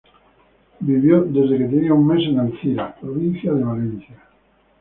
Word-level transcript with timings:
Vivió 0.79 1.21
desde 1.25 1.59
que 1.59 1.65
tenía 1.65 1.93
un 1.93 2.07
mes, 2.07 2.25
en 2.27 2.39
Alcira, 2.39 2.95
provincia 2.99 3.53
de 3.53 3.63
Valencia. 3.63 4.17